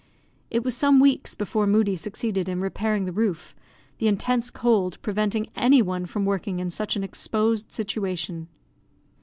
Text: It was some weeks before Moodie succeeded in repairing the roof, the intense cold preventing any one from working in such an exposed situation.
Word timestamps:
It 0.49 0.63
was 0.63 0.75
some 0.75 0.99
weeks 0.99 1.35
before 1.35 1.67
Moodie 1.67 1.95
succeeded 1.95 2.49
in 2.49 2.59
repairing 2.59 3.05
the 3.05 3.11
roof, 3.11 3.53
the 3.99 4.07
intense 4.07 4.49
cold 4.49 4.99
preventing 5.03 5.51
any 5.55 5.83
one 5.83 6.07
from 6.07 6.25
working 6.25 6.59
in 6.59 6.71
such 6.71 6.95
an 6.95 7.03
exposed 7.03 7.71
situation. 7.71 8.47